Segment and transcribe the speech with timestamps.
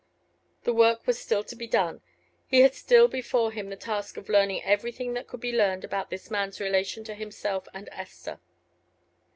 [0.63, 2.01] The work was still to be done.
[2.47, 6.09] He had still before him the task of learning everything that could be learned about
[6.09, 8.39] this man's relation to himself and Esther.